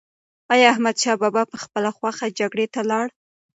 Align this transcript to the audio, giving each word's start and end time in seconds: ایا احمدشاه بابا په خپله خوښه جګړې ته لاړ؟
ایا 0.53 0.67
احمدشاه 0.73 1.17
بابا 1.21 1.43
په 1.51 1.57
خپله 1.63 1.89
خوښه 1.97 2.27
جګړې 2.39 2.65
ته 2.73 2.81
لاړ؟ 2.89 3.07